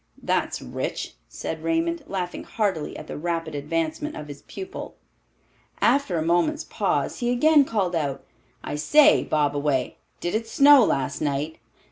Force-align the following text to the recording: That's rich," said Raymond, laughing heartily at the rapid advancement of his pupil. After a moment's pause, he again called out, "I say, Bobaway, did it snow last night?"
That's 0.23 0.63
rich," 0.63 1.13
said 1.29 1.61
Raymond, 1.63 2.05
laughing 2.07 2.43
heartily 2.43 2.97
at 2.97 3.05
the 3.05 3.19
rapid 3.19 3.53
advancement 3.53 4.15
of 4.15 4.29
his 4.29 4.41
pupil. 4.41 4.95
After 5.79 6.17
a 6.17 6.23
moment's 6.23 6.63
pause, 6.63 7.19
he 7.19 7.29
again 7.31 7.65
called 7.65 7.95
out, 7.95 8.23
"I 8.63 8.77
say, 8.77 9.23
Bobaway, 9.23 9.97
did 10.19 10.33
it 10.33 10.47
snow 10.47 10.83
last 10.83 11.21
night?" 11.21 11.59